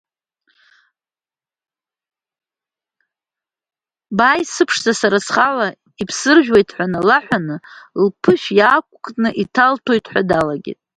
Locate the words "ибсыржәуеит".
6.01-6.69